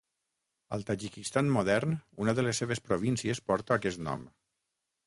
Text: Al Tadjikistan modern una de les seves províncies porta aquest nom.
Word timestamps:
Al 0.77 0.85
Tadjikistan 0.87 1.51
modern 1.57 1.93
una 2.25 2.35
de 2.41 2.47
les 2.49 2.63
seves 2.65 2.83
províncies 2.89 3.47
porta 3.53 3.79
aquest 3.79 4.05
nom. 4.11 4.27